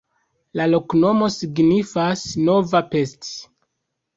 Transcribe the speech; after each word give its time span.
La 0.61 0.65
loknomo 0.73 1.27
signifas: 1.35 2.25
nova 2.49 2.85
Pest. 2.95 3.31